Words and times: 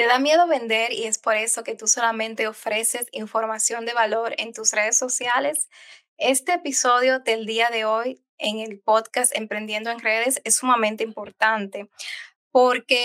Te 0.00 0.06
da 0.06 0.18
miedo 0.18 0.46
vender 0.46 0.94
y 0.94 1.04
es 1.04 1.18
por 1.18 1.36
eso 1.36 1.62
que 1.62 1.74
tú 1.74 1.86
solamente 1.86 2.48
ofreces 2.48 3.06
información 3.12 3.84
de 3.84 3.92
valor 3.92 4.34
en 4.38 4.54
tus 4.54 4.72
redes 4.72 4.96
sociales. 4.96 5.68
Este 6.16 6.54
episodio 6.54 7.18
del 7.18 7.44
día 7.44 7.68
de 7.68 7.84
hoy 7.84 8.18
en 8.38 8.60
el 8.60 8.80
podcast 8.80 9.36
Emprendiendo 9.36 9.90
en 9.90 10.00
redes 10.00 10.40
es 10.44 10.56
sumamente 10.56 11.04
importante 11.04 11.90
porque 12.50 13.04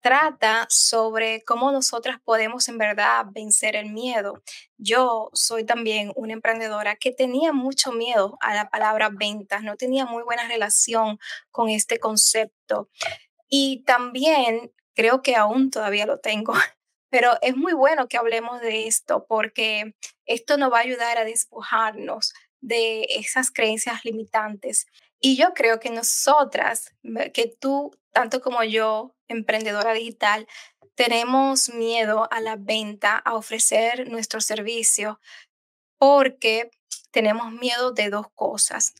trata 0.00 0.66
sobre 0.70 1.44
cómo 1.44 1.72
nosotras 1.72 2.18
podemos 2.24 2.70
en 2.70 2.78
verdad 2.78 3.26
vencer 3.28 3.76
el 3.76 3.92
miedo. 3.92 4.42
Yo 4.78 5.28
soy 5.34 5.66
también 5.66 6.12
una 6.16 6.32
emprendedora 6.32 6.96
que 6.96 7.12
tenía 7.12 7.52
mucho 7.52 7.92
miedo 7.92 8.38
a 8.40 8.54
la 8.54 8.70
palabra 8.70 9.10
ventas, 9.12 9.62
no 9.62 9.76
tenía 9.76 10.06
muy 10.06 10.22
buena 10.22 10.48
relación 10.48 11.18
con 11.50 11.68
este 11.68 12.00
concepto. 12.00 12.88
Y 13.50 13.82
también 13.84 14.72
creo 14.98 15.22
que 15.22 15.36
aún 15.36 15.70
todavía 15.70 16.06
lo 16.06 16.18
tengo, 16.18 16.52
pero 17.08 17.38
es 17.40 17.56
muy 17.56 17.72
bueno 17.72 18.08
que 18.08 18.16
hablemos 18.16 18.60
de 18.60 18.88
esto 18.88 19.26
porque 19.28 19.94
esto 20.26 20.56
nos 20.56 20.72
va 20.72 20.78
a 20.78 20.82
ayudar 20.82 21.18
a 21.18 21.24
despojarnos 21.24 22.34
de 22.60 23.06
esas 23.10 23.52
creencias 23.52 24.04
limitantes. 24.04 24.88
Y 25.20 25.36
yo 25.36 25.54
creo 25.54 25.78
que 25.78 25.90
nosotras, 25.90 26.92
que 27.32 27.46
tú, 27.60 27.96
tanto 28.12 28.40
como 28.40 28.64
yo, 28.64 29.14
emprendedora 29.28 29.92
digital, 29.92 30.48
tenemos 30.96 31.68
miedo 31.68 32.26
a 32.32 32.40
la 32.40 32.56
venta, 32.56 33.16
a 33.18 33.34
ofrecer 33.34 34.10
nuestro 34.10 34.40
servicio, 34.40 35.20
porque 35.96 36.72
tenemos 37.12 37.52
miedo 37.52 37.92
de 37.92 38.10
dos 38.10 38.26
cosas. 38.34 38.94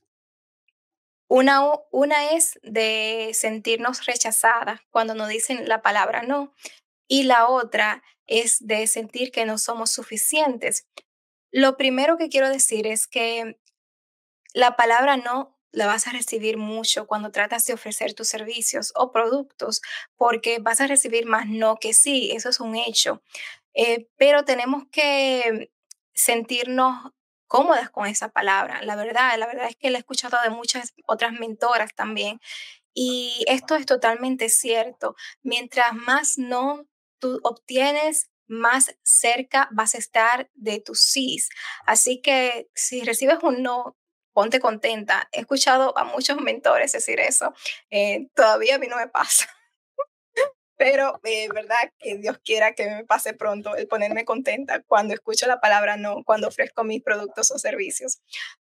Una, 1.29 1.63
una 1.91 2.33
es 2.33 2.59
de 2.63 3.31
sentirnos 3.35 4.07
rechazadas 4.07 4.81
cuando 4.91 5.15
nos 5.15 5.29
dicen 5.29 5.69
la 5.69 5.83
palabra 5.83 6.23
no 6.23 6.55
y 7.07 7.25
la 7.25 7.49
otra 7.49 8.03
es 8.27 8.67
de 8.67 8.87
sentir 8.87 9.31
que 9.31 9.47
no 9.47 9.59
somos 9.59 9.91
suficientes. 9.91 10.87
Lo 11.51 11.77
primero 11.77 12.17
que 12.17 12.29
quiero 12.29 12.49
decir 12.49 12.87
es 12.87 13.07
que 13.07 13.59
la 14.55 14.77
palabra 14.77 15.17
no 15.17 15.59
la 15.73 15.87
vas 15.87 16.07
a 16.07 16.13
recibir 16.13 16.57
mucho 16.57 17.07
cuando 17.07 17.31
tratas 17.31 17.67
de 17.67 17.75
ofrecer 17.75 18.15
tus 18.15 18.29
servicios 18.29 18.93
o 18.95 19.13
productos, 19.13 19.83
porque 20.17 20.59
vas 20.61 20.81
a 20.81 20.87
recibir 20.87 21.27
más 21.27 21.47
no 21.47 21.77
que 21.77 21.93
sí, 21.93 22.31
eso 22.33 22.49
es 22.49 22.61
un 22.61 22.77
hecho. 22.77 23.23
Eh, 23.75 24.09
pero 24.17 24.45
tenemos 24.45 24.85
que 24.91 25.71
sentirnos 26.15 27.13
cómodas 27.49 27.91
con 27.91 28.07
esa 28.07 28.29
palabra. 28.29 28.83
La 28.83 28.95
verdad, 28.95 29.37
la 29.39 29.47
verdad 29.47 29.67
es 29.69 29.77
que 29.77 29.91
la 29.91 29.99
he 29.99 30.01
escuchado 30.01 30.39
de 30.43 30.51
muchas 30.51 30.95
otras 31.07 31.33
mentoras 31.33 31.95
también. 31.95 32.41
Y 32.95 33.45
esto 33.49 33.75
es 33.75 33.87
totalmente 33.87 34.49
cierto. 34.49 35.17
Mientras 35.43 35.95
más 35.95 36.39
no 36.39 36.87
tú 37.19 37.41
obtienes, 37.43 38.31
más 38.47 38.95
cerca 39.03 39.69
vas 39.73 39.95
a 39.95 39.99
estar 39.99 40.51
de 40.55 40.81
tus 40.81 41.01
sís. 41.01 41.49
Así 41.87 42.21
que 42.23 42.69
si 42.75 43.03
recibes 43.03 43.39
un 43.43 43.63
no, 43.63 43.97
ponte 44.33 44.61
contenta. 44.61 45.29
He 45.33 45.41
escuchado 45.41 45.97
a 45.99 46.05
muchos 46.05 46.41
mentores 46.41 46.93
decir 46.93 47.21
eso. 47.21 47.55
Eh, 47.91 48.29
todavía 48.35 48.77
a 48.77 48.79
mí 48.79 48.87
no 48.87 48.97
me 48.97 49.09
pasa 49.09 49.49
pero 50.79 51.21
eh, 51.25 51.49
verdad 51.53 51.93
que 51.99 52.17
Dios 52.19 52.39
quiera 52.45 52.73
que 52.75 52.89
me 52.89 53.05
pase 53.05 53.35
pronto 53.35 53.75
el 53.77 53.89
ponerme 53.89 54.25
contenta 54.25 54.81
cuando 54.85 55.13
escucho 55.13 55.47
la 55.49 55.61
palabra 55.61 55.97
no, 55.97 56.23
cuando 56.25 56.47
ofrezco 56.47 56.85
mis 56.85 57.03
productos 57.03 57.51
o 57.51 57.59
servicios. 57.59 58.21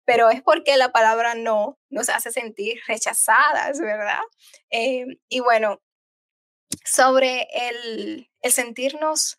Pero 0.05 0.29
es 0.29 0.43
porque 0.43 0.77
la 0.77 0.91
palabra 0.91 1.33
no 1.33 1.79
nos 1.89 2.09
hace 2.09 2.31
sentir 2.31 2.79
rechazadas, 2.87 3.79
¿verdad? 3.81 4.21
Eh, 4.69 5.05
y 5.27 5.39
bueno, 5.39 5.81
sobre 6.85 7.47
el, 7.51 8.29
el 8.41 8.51
sentirnos 8.51 9.37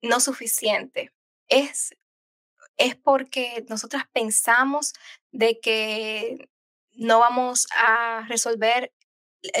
no 0.00 0.20
suficiente, 0.20 1.12
es, 1.48 1.94
es 2.78 2.96
porque 2.96 3.62
nosotras 3.68 4.04
pensamos 4.10 4.94
de 5.32 5.60
que 5.60 6.48
no 6.92 7.18
vamos 7.18 7.66
a 7.76 8.24
resolver 8.26 8.93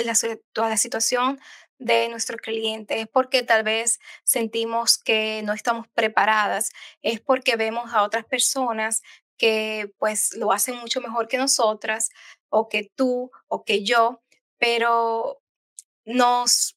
la, 0.04 0.14
toda 0.52 0.68
la 0.68 0.76
situación 0.76 1.40
de 1.78 2.08
nuestro 2.08 2.38
cliente, 2.38 3.00
es 3.00 3.08
porque 3.08 3.42
tal 3.42 3.64
vez 3.64 3.98
sentimos 4.24 4.98
que 4.98 5.42
no 5.42 5.52
estamos 5.52 5.88
preparadas, 5.88 6.70
es 7.02 7.20
porque 7.20 7.56
vemos 7.56 7.92
a 7.92 8.02
otras 8.02 8.24
personas 8.24 9.02
que 9.36 9.92
pues 9.98 10.34
lo 10.36 10.52
hacen 10.52 10.76
mucho 10.76 11.00
mejor 11.00 11.28
que 11.28 11.36
nosotras 11.38 12.10
o 12.48 12.68
que 12.68 12.90
tú 12.94 13.30
o 13.48 13.64
que 13.64 13.84
yo, 13.84 14.22
pero 14.58 15.40
nos 16.04 16.76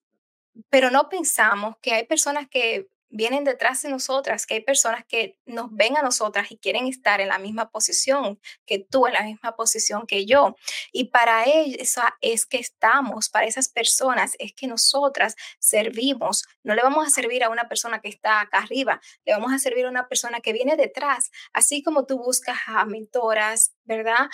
pero 0.69 0.89
no 0.89 1.07
pensamos 1.09 1.75
que 1.81 1.93
hay 1.93 2.05
personas 2.05 2.47
que 2.49 2.87
vienen 3.09 3.43
detrás 3.43 3.81
de 3.81 3.89
nosotras, 3.89 4.45
que 4.45 4.55
hay 4.55 4.61
personas 4.61 5.05
que 5.07 5.37
nos 5.45 5.67
ven 5.71 5.97
a 5.97 6.01
nosotras 6.01 6.51
y 6.51 6.57
quieren 6.57 6.87
estar 6.87 7.21
en 7.21 7.29
la 7.29 7.39
misma 7.39 7.69
posición 7.69 8.39
que 8.65 8.79
tú, 8.79 9.07
en 9.07 9.13
la 9.13 9.23
misma 9.23 9.55
posición 9.55 10.05
que 10.07 10.25
yo. 10.25 10.55
Y 10.91 11.05
para 11.05 11.43
eso 11.43 12.01
es 12.21 12.45
que 12.45 12.57
estamos, 12.57 13.29
para 13.29 13.47
esas 13.47 13.69
personas 13.69 14.33
es 14.39 14.53
que 14.53 14.67
nosotras 14.67 15.35
servimos. 15.59 16.45
No 16.63 16.75
le 16.75 16.81
vamos 16.81 17.07
a 17.07 17.09
servir 17.09 17.43
a 17.43 17.49
una 17.49 17.67
persona 17.67 17.99
que 17.99 18.09
está 18.09 18.41
acá 18.41 18.59
arriba, 18.59 18.99
le 19.25 19.33
vamos 19.33 19.53
a 19.53 19.59
servir 19.59 19.85
a 19.85 19.89
una 19.89 20.07
persona 20.07 20.39
que 20.39 20.53
viene 20.53 20.75
detrás. 20.75 21.31
Así 21.53 21.83
como 21.83 22.05
tú 22.05 22.17
buscas 22.17 22.57
a 22.67 22.85
mentoras, 22.85 23.73
¿verdad? 23.83 24.27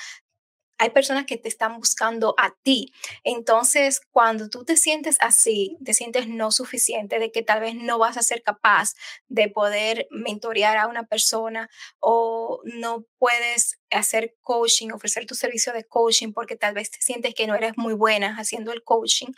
Hay 0.77 0.89
personas 0.89 1.25
que 1.25 1.37
te 1.37 1.47
están 1.47 1.77
buscando 1.77 2.35
a 2.37 2.55
ti. 2.63 2.93
Entonces, 3.23 4.01
cuando 4.11 4.49
tú 4.49 4.65
te 4.65 4.77
sientes 4.77 5.17
así, 5.19 5.77
te 5.83 5.93
sientes 5.93 6.27
no 6.27 6.51
suficiente, 6.51 7.19
de 7.19 7.31
que 7.31 7.43
tal 7.43 7.61
vez 7.61 7.75
no 7.75 7.97
vas 7.99 8.17
a 8.17 8.23
ser 8.23 8.43
capaz 8.43 8.93
de 9.27 9.49
poder 9.49 10.07
mentorear 10.11 10.77
a 10.77 10.87
una 10.87 11.03
persona 11.05 11.69
o 11.99 12.61
no 12.65 13.05
puedes 13.17 13.79
hacer 13.91 14.35
coaching, 14.41 14.91
ofrecer 14.91 15.25
tu 15.25 15.35
servicio 15.35 15.73
de 15.73 15.85
coaching 15.85 16.33
porque 16.33 16.55
tal 16.55 16.73
vez 16.73 16.91
te 16.91 17.01
sientes 17.01 17.35
que 17.35 17.47
no 17.47 17.55
eres 17.55 17.73
muy 17.77 17.93
buena 17.93 18.35
haciendo 18.37 18.71
el 18.71 18.83
coaching, 18.83 19.31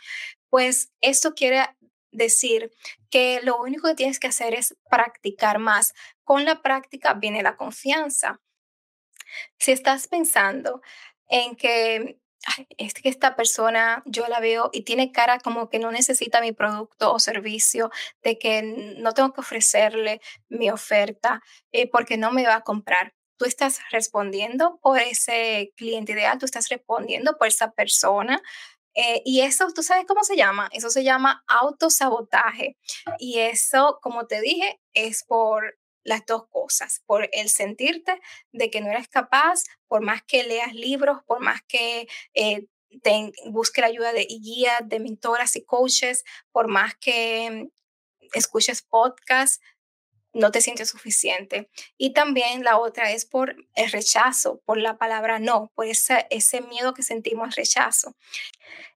pues 0.48 0.90
esto 1.00 1.34
quiere 1.34 1.64
decir 2.12 2.72
que 3.10 3.40
lo 3.42 3.60
único 3.60 3.88
que 3.88 3.94
tienes 3.94 4.18
que 4.18 4.26
hacer 4.26 4.54
es 4.54 4.76
practicar 4.90 5.58
más. 5.58 5.92
Con 6.24 6.44
la 6.44 6.62
práctica 6.62 7.14
viene 7.14 7.42
la 7.42 7.56
confianza. 7.56 8.40
Si 9.58 9.72
estás 9.72 10.08
pensando, 10.08 10.80
en 11.28 11.56
que 11.56 12.20
es 12.78 12.94
que 12.94 13.08
esta 13.08 13.34
persona 13.36 14.02
yo 14.06 14.28
la 14.28 14.40
veo 14.40 14.70
y 14.72 14.82
tiene 14.82 15.12
cara 15.12 15.40
como 15.40 15.68
que 15.68 15.78
no 15.78 15.90
necesita 15.90 16.40
mi 16.40 16.52
producto 16.52 17.12
o 17.12 17.18
servicio, 17.18 17.90
de 18.22 18.38
que 18.38 18.62
no 18.98 19.12
tengo 19.12 19.32
que 19.32 19.40
ofrecerle 19.40 20.20
mi 20.48 20.70
oferta 20.70 21.42
eh, 21.72 21.90
porque 21.90 22.16
no 22.16 22.30
me 22.32 22.46
va 22.46 22.56
a 22.56 22.60
comprar. 22.62 23.14
Tú 23.38 23.44
estás 23.44 23.80
respondiendo 23.90 24.78
por 24.80 24.98
ese 24.98 25.72
cliente 25.76 26.12
ideal, 26.12 26.38
tú 26.38 26.46
estás 26.46 26.68
respondiendo 26.68 27.36
por 27.36 27.48
esa 27.48 27.72
persona. 27.72 28.40
Eh, 28.94 29.20
y 29.26 29.42
eso, 29.42 29.66
¿tú 29.74 29.82
sabes 29.82 30.06
cómo 30.06 30.24
se 30.24 30.36
llama? 30.36 30.70
Eso 30.72 30.88
se 30.88 31.04
llama 31.04 31.44
autosabotaje. 31.48 32.78
Y 33.18 33.40
eso, 33.40 33.98
como 34.00 34.26
te 34.26 34.40
dije, 34.40 34.80
es 34.94 35.24
por 35.24 35.76
las 36.06 36.24
dos 36.24 36.46
cosas, 36.48 37.02
por 37.04 37.28
el 37.32 37.48
sentirte 37.48 38.20
de 38.52 38.70
que 38.70 38.80
no 38.80 38.90
eres 38.90 39.08
capaz, 39.08 39.64
por 39.88 40.02
más 40.02 40.22
que 40.22 40.44
leas 40.44 40.72
libros, 40.72 41.18
por 41.26 41.40
más 41.40 41.60
que 41.68 42.08
eh, 42.34 42.66
te 43.02 43.32
busque 43.46 43.80
la 43.80 43.88
ayuda 43.88 44.12
de 44.12 44.24
guías, 44.24 44.80
de 44.84 45.00
mentoras 45.00 45.56
y 45.56 45.64
coaches, 45.64 46.24
por 46.52 46.68
más 46.68 46.96
que 46.96 47.68
escuches 48.32 48.82
podcasts, 48.82 49.60
no 50.36 50.50
te 50.50 50.60
sientes 50.60 50.90
suficiente. 50.90 51.70
Y 51.96 52.12
también 52.12 52.62
la 52.62 52.78
otra 52.78 53.10
es 53.10 53.24
por 53.24 53.56
el 53.74 53.90
rechazo, 53.90 54.60
por 54.64 54.78
la 54.78 54.98
palabra 54.98 55.38
no, 55.38 55.72
por 55.74 55.86
ese, 55.86 56.26
ese 56.30 56.60
miedo 56.60 56.94
que 56.94 57.02
sentimos 57.02 57.46
al 57.46 57.52
rechazo. 57.52 58.14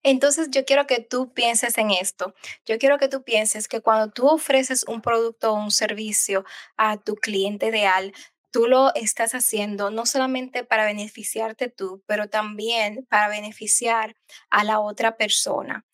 Entonces 0.03 0.49
yo 0.51 0.65
quiero 0.65 0.87
que 0.87 1.01
tú 1.01 1.33
pienses 1.33 1.79
en 1.79 1.91
esto. 1.91 2.35
Yo 2.67 2.79
quiero 2.79 2.99
que 2.99 3.09
tú 3.09 3.23
pienses 3.23 3.69
que 3.69 3.81
cuando 3.81 4.13
tú 4.13 4.29
ofreces 4.29 4.85
un 4.87 5.01
producto 5.01 5.53
o 5.53 5.55
un 5.55 5.71
servicio 5.71 6.45
a 6.77 6.99
tu 6.99 7.17
cliente 7.17 7.69
ideal, 7.69 8.13
tú 8.51 8.67
lo 8.67 8.95
estás 8.95 9.35
haciendo 9.35 9.91
no 9.91 10.07
solamente 10.07 10.65
para 10.65 10.85
beneficiarte 10.85 11.69
tú, 11.69 12.03
pero 12.07 12.29
también 12.29 13.07
para 13.09 13.29
beneficiar 13.29 14.17
a 14.51 14.65
la 14.65 14.81
otra 14.81 15.17
persona, 15.17 15.87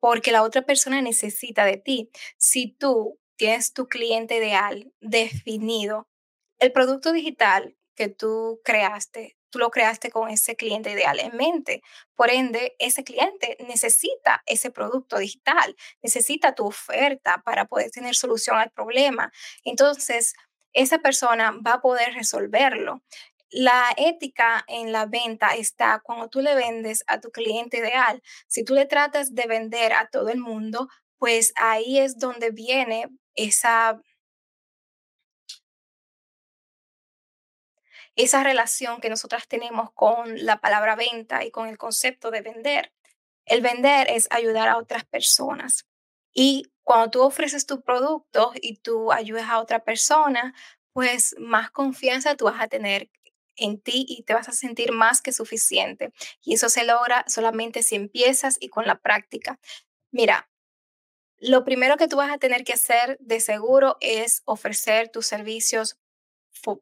porque 0.00 0.32
la 0.32 0.42
otra 0.42 0.62
persona 0.62 1.00
necesita 1.00 1.64
de 1.64 1.76
ti. 1.76 2.10
Si 2.36 2.72
tú 2.72 3.18
tienes 3.40 3.72
tu 3.72 3.88
cliente 3.88 4.36
ideal 4.36 4.92
definido, 5.00 6.06
el 6.58 6.72
producto 6.72 7.10
digital 7.10 7.74
que 7.96 8.08
tú 8.08 8.60
creaste, 8.62 9.38
tú 9.48 9.58
lo 9.58 9.70
creaste 9.70 10.10
con 10.10 10.28
ese 10.28 10.56
cliente 10.56 10.90
ideal 10.90 11.18
en 11.18 11.34
mente. 11.34 11.80
Por 12.14 12.28
ende, 12.28 12.76
ese 12.78 13.02
cliente 13.02 13.56
necesita 13.66 14.42
ese 14.44 14.70
producto 14.70 15.16
digital, 15.16 15.74
necesita 16.02 16.54
tu 16.54 16.66
oferta 16.66 17.40
para 17.42 17.64
poder 17.64 17.90
tener 17.90 18.14
solución 18.14 18.58
al 18.58 18.72
problema. 18.72 19.32
Entonces, 19.64 20.34
esa 20.74 20.98
persona 20.98 21.52
va 21.66 21.74
a 21.74 21.80
poder 21.80 22.12
resolverlo. 22.12 23.02
La 23.48 23.94
ética 23.96 24.66
en 24.68 24.92
la 24.92 25.06
venta 25.06 25.54
está 25.56 26.02
cuando 26.04 26.28
tú 26.28 26.42
le 26.42 26.54
vendes 26.54 27.04
a 27.06 27.20
tu 27.20 27.30
cliente 27.30 27.78
ideal. 27.78 28.22
Si 28.48 28.64
tú 28.64 28.74
le 28.74 28.84
tratas 28.84 29.34
de 29.34 29.46
vender 29.46 29.94
a 29.94 30.10
todo 30.10 30.28
el 30.28 30.40
mundo, 30.40 30.88
pues 31.16 31.54
ahí 31.56 31.98
es 31.98 32.18
donde 32.18 32.50
viene 32.50 33.08
esa 33.34 34.00
esa 38.16 38.42
relación 38.42 39.00
que 39.00 39.08
nosotras 39.10 39.48
tenemos 39.48 39.90
con 39.92 40.44
la 40.44 40.60
palabra 40.60 40.96
venta 40.96 41.44
y 41.44 41.50
con 41.50 41.68
el 41.68 41.78
concepto 41.78 42.30
de 42.30 42.42
vender. 42.42 42.92
El 43.46 43.62
vender 43.62 44.08
es 44.10 44.28
ayudar 44.30 44.68
a 44.68 44.78
otras 44.78 45.04
personas. 45.04 45.86
Y 46.32 46.72
cuando 46.84 47.10
tú 47.10 47.22
ofreces 47.22 47.66
tu 47.66 47.82
producto 47.82 48.52
y 48.60 48.76
tú 48.78 49.12
ayudas 49.12 49.48
a 49.48 49.60
otra 49.60 49.84
persona, 49.84 50.54
pues 50.92 51.34
más 51.38 51.70
confianza 51.70 52.36
tú 52.36 52.46
vas 52.46 52.60
a 52.60 52.68
tener 52.68 53.10
en 53.56 53.80
ti 53.80 54.06
y 54.08 54.24
te 54.24 54.34
vas 54.34 54.48
a 54.48 54.52
sentir 54.52 54.92
más 54.92 55.22
que 55.22 55.32
suficiente. 55.32 56.12
Y 56.42 56.54
eso 56.54 56.68
se 56.68 56.84
logra 56.84 57.24
solamente 57.28 57.82
si 57.82 57.96
empiezas 57.96 58.56
y 58.60 58.68
con 58.70 58.86
la 58.86 58.96
práctica. 58.98 59.60
Mira, 60.12 60.49
lo 61.40 61.64
primero 61.64 61.96
que 61.96 62.08
tú 62.08 62.16
vas 62.16 62.30
a 62.30 62.38
tener 62.38 62.64
que 62.64 62.74
hacer 62.74 63.16
de 63.20 63.40
seguro 63.40 63.96
es 64.00 64.42
ofrecer 64.44 65.08
tus 65.08 65.26
servicios 65.26 65.98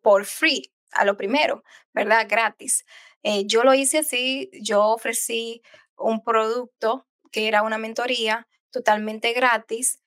por 0.03 0.25
free, 0.25 0.73
a 0.91 1.05
lo 1.05 1.17
primero, 1.17 1.63
¿verdad? 1.95 2.27
Gratis. 2.29 2.85
Eh, 3.23 3.45
yo 3.47 3.63
lo 3.63 3.75
hice 3.75 3.99
así, 3.99 4.51
yo 4.53 4.85
ofrecí 4.87 5.63
un 5.97 6.23
producto 6.23 7.07
que 7.31 7.49
era 7.49 7.63
una 7.63 7.79
mentoría 7.79 8.49
totalmente 8.71 9.33
gratis. 9.33 10.01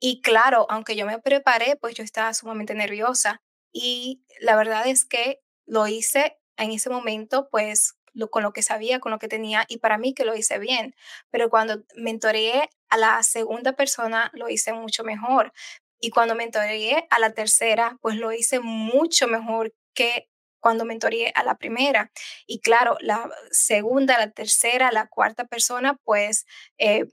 Y 0.00 0.22
claro, 0.22 0.66
aunque 0.70 0.96
yo 0.96 1.06
me 1.06 1.18
preparé, 1.18 1.76
pues 1.76 1.94
yo 1.94 2.04
estaba 2.04 2.32
sumamente 2.34 2.74
nerviosa. 2.74 3.42
Y 3.72 4.22
la 4.40 4.56
verdad 4.56 4.86
es 4.86 5.04
que 5.04 5.40
lo 5.66 5.86
hice 5.86 6.38
en 6.56 6.72
ese 6.72 6.90
momento, 6.90 7.48
pues 7.50 7.94
con 8.30 8.42
lo 8.42 8.52
que 8.52 8.62
sabía, 8.62 9.00
con 9.00 9.12
lo 9.12 9.18
que 9.18 9.28
tenía, 9.28 9.64
y 9.68 9.78
para 9.78 9.98
mí 9.98 10.14
que 10.14 10.24
lo 10.24 10.34
hice 10.36 10.58
bien. 10.58 10.94
Pero 11.30 11.50
cuando 11.50 11.82
mentoreé 11.96 12.70
a 12.88 12.96
la 12.96 13.22
segunda 13.22 13.72
persona, 13.72 14.30
lo 14.34 14.48
hice 14.48 14.72
mucho 14.72 15.04
mejor. 15.04 15.52
Y 16.00 16.10
cuando 16.10 16.34
mentoreé 16.34 17.06
a 17.10 17.18
la 17.18 17.32
tercera, 17.32 17.98
pues 18.00 18.16
lo 18.16 18.32
hice 18.32 18.60
mucho 18.60 19.28
mejor 19.28 19.72
que 19.94 20.28
cuando 20.60 20.84
mentoreé 20.84 21.32
a 21.34 21.42
la 21.42 21.56
primera. 21.56 22.10
Y 22.46 22.60
claro, 22.60 22.96
la 23.00 23.30
segunda, 23.50 24.18
la 24.18 24.30
tercera, 24.30 24.92
la 24.92 25.08
cuarta 25.08 25.46
persona, 25.46 25.96
pues 26.04 26.46
eh, 26.78 27.04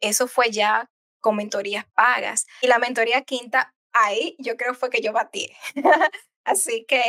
eso 0.00 0.26
fue 0.26 0.50
ya 0.50 0.90
con 1.20 1.36
mentorías 1.36 1.86
pagas. 1.94 2.46
Y 2.62 2.66
la 2.66 2.78
mentoría 2.78 3.22
quinta, 3.22 3.74
ahí 3.92 4.36
yo 4.38 4.56
creo 4.56 4.74
fue 4.74 4.90
que 4.90 5.00
yo 5.00 5.12
batí. 5.12 5.50
Así 6.44 6.84
que 6.86 7.02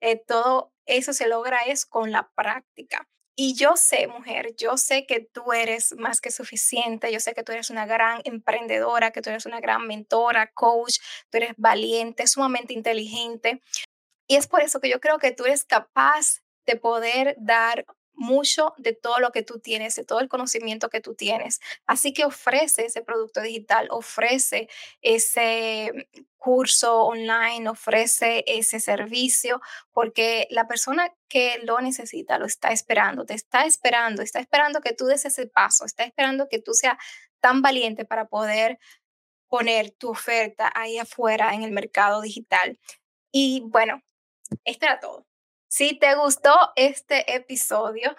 eh, 0.00 0.16
todo 0.26 0.72
eso 0.96 1.12
se 1.12 1.28
logra 1.28 1.60
es 1.66 1.86
con 1.86 2.12
la 2.12 2.30
práctica. 2.34 3.08
Y 3.36 3.54
yo 3.54 3.76
sé, 3.76 4.06
mujer, 4.06 4.54
yo 4.56 4.76
sé 4.76 5.06
que 5.06 5.20
tú 5.20 5.52
eres 5.52 5.94
más 5.96 6.20
que 6.20 6.30
suficiente, 6.30 7.10
yo 7.10 7.20
sé 7.20 7.32
que 7.32 7.42
tú 7.42 7.52
eres 7.52 7.70
una 7.70 7.86
gran 7.86 8.20
emprendedora, 8.24 9.12
que 9.12 9.22
tú 9.22 9.30
eres 9.30 9.46
una 9.46 9.60
gran 9.60 9.86
mentora, 9.86 10.50
coach, 10.52 10.98
tú 11.30 11.38
eres 11.38 11.54
valiente, 11.56 12.26
sumamente 12.26 12.74
inteligente. 12.74 13.62
Y 14.28 14.36
es 14.36 14.46
por 14.46 14.60
eso 14.60 14.80
que 14.80 14.90
yo 14.90 15.00
creo 15.00 15.18
que 15.18 15.32
tú 15.32 15.46
eres 15.46 15.64
capaz 15.64 16.42
de 16.66 16.76
poder 16.76 17.34
dar 17.38 17.86
mucho 18.14 18.74
de 18.76 18.92
todo 18.92 19.18
lo 19.18 19.32
que 19.32 19.42
tú 19.42 19.60
tienes, 19.60 19.94
de 19.94 20.04
todo 20.04 20.20
el 20.20 20.28
conocimiento 20.28 20.90
que 20.90 21.00
tú 21.00 21.14
tienes. 21.14 21.60
Así 21.86 22.12
que 22.12 22.24
ofrece 22.24 22.86
ese 22.86 23.02
producto 23.02 23.40
digital, 23.40 23.88
ofrece 23.90 24.68
ese 25.00 26.08
curso 26.36 27.04
online, 27.04 27.68
ofrece 27.68 28.44
ese 28.46 28.80
servicio, 28.80 29.60
porque 29.92 30.46
la 30.50 30.66
persona 30.66 31.14
que 31.28 31.60
lo 31.62 31.80
necesita 31.80 32.38
lo 32.38 32.46
está 32.46 32.70
esperando, 32.70 33.26
te 33.26 33.34
está 33.34 33.64
esperando, 33.64 34.22
está 34.22 34.40
esperando 34.40 34.80
que 34.80 34.92
tú 34.92 35.06
des 35.06 35.24
ese 35.24 35.46
paso, 35.46 35.84
está 35.84 36.04
esperando 36.04 36.48
que 36.48 36.60
tú 36.60 36.72
seas 36.72 36.96
tan 37.40 37.62
valiente 37.62 38.04
para 38.04 38.26
poder 38.26 38.78
poner 39.48 39.90
tu 39.90 40.10
oferta 40.10 40.70
ahí 40.74 40.98
afuera 40.98 41.54
en 41.54 41.62
el 41.62 41.72
mercado 41.72 42.20
digital. 42.22 42.78
Y 43.32 43.62
bueno, 43.66 44.02
esto 44.64 44.86
era 44.86 45.00
todo. 45.00 45.29
Si 45.72 45.96
te 45.96 46.16
gustó 46.16 46.52
este 46.74 47.32
episodio, 47.32 48.16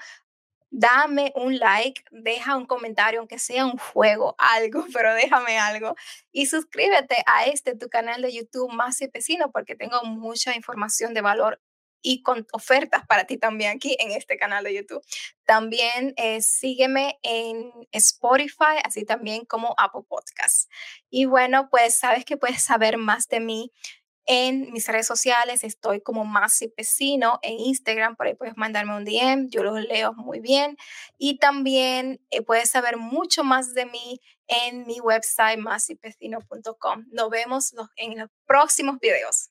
dame 0.69 1.33
un 1.35 1.59
like, 1.59 2.01
deja 2.09 2.55
un 2.55 2.65
comentario, 2.65 3.19
aunque 3.19 3.39
sea 3.39 3.65
un 3.65 3.77
juego, 3.77 4.35
algo, 4.39 4.85
pero 4.93 5.13
déjame 5.13 5.59
algo. 5.59 5.95
Y 6.31 6.45
suscríbete 6.45 7.17
a 7.27 7.47
este 7.47 7.75
tu 7.75 7.89
canal 7.89 8.21
de 8.21 8.31
YouTube 8.31 8.71
Más 8.71 9.01
y 9.01 9.07
Vecino 9.07 9.51
porque 9.51 9.75
tengo 9.75 10.01
mucha 10.03 10.55
información 10.55 11.13
de 11.13 11.19
valor 11.19 11.61
y 12.01 12.23
con 12.23 12.47
ofertas 12.53 13.05
para 13.05 13.25
ti 13.25 13.37
también 13.37 13.75
aquí 13.75 13.97
en 13.99 14.11
este 14.11 14.37
canal 14.37 14.63
de 14.63 14.73
YouTube. 14.73 15.03
También 15.43 16.13
eh, 16.15 16.41
sígueme 16.41 17.19
en 17.21 17.69
Spotify, 17.91 18.79
así 18.85 19.03
también 19.03 19.43
como 19.43 19.75
Apple 19.77 20.03
Podcasts. 20.07 20.69
Y 21.09 21.25
bueno, 21.25 21.69
pues 21.69 21.95
sabes 21.95 22.23
que 22.23 22.37
puedes 22.37 22.63
saber 22.63 22.97
más 22.97 23.27
de 23.27 23.41
mí 23.41 23.73
en 24.25 24.71
mis 24.71 24.87
redes 24.87 25.07
sociales 25.07 25.63
estoy 25.63 26.01
como 26.01 26.25
Masi 26.25 26.67
Pesino 26.67 27.39
en 27.41 27.59
Instagram, 27.59 28.15
por 28.15 28.27
ahí 28.27 28.35
puedes 28.35 28.57
mandarme 28.57 28.95
un 28.95 29.05
DM, 29.05 29.49
yo 29.49 29.63
los 29.63 29.79
leo 29.81 30.13
muy 30.13 30.39
bien. 30.39 30.77
Y 31.17 31.37
también 31.37 32.19
eh, 32.31 32.41
puedes 32.41 32.69
saber 32.71 32.97
mucho 32.97 33.43
más 33.43 33.73
de 33.73 33.85
mí 33.85 34.19
en 34.47 34.85
mi 34.85 34.99
website 34.99 35.59
masipecino.com. 35.59 37.05
Nos 37.11 37.29
vemos 37.29 37.73
en 37.95 38.19
los 38.19 38.29
próximos 38.45 38.99
videos. 38.99 39.50